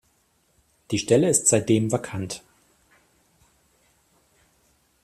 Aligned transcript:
Die 0.89 0.97
Stelle 0.97 1.29
ist 1.29 1.45
seitdem 1.47 1.91
vakant. 1.91 2.41